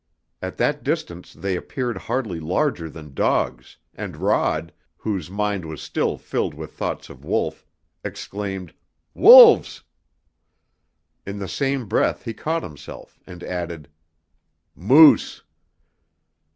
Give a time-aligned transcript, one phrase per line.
[0.41, 6.17] At that distance they appeared hardly larger than dogs, and Rod, whose mind was still
[6.17, 7.63] filled with thoughts of Wolf,
[8.03, 8.73] exclaimed
[9.13, 9.83] "Wolves!"
[11.23, 13.89] In the same breath he caught himself, and added:
[14.73, 15.43] "Moose!"